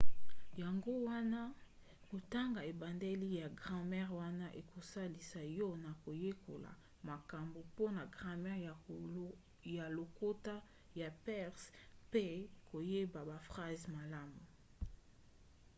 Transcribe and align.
yango 0.61 0.93
wana 1.07 1.41
kotanga 2.09 2.59
ebandeli 2.71 3.27
ya 3.41 3.47
gramere 3.59 4.11
wana 4.21 4.47
ekosalisa 4.61 5.41
yo 5.57 5.69
na 5.83 5.91
koyekola 6.03 6.71
makambo 7.09 7.59
mpona 7.69 8.01
gramere 8.15 8.73
ya 9.75 9.85
lokota 9.97 10.55
ya 10.99 11.09
perse 11.25 11.67
mpe 12.07 12.25
koyeba 12.67 13.19
baphrase 13.29 13.85
malamu 13.95 14.41